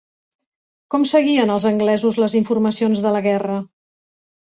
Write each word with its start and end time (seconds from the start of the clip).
Com 0.95 1.05
seguien 1.11 1.53
els 1.57 1.69
anglesos 1.73 2.19
les 2.25 2.39
informacions 2.43 3.07
de 3.07 3.17
la 3.19 3.25
guerra? 3.31 3.63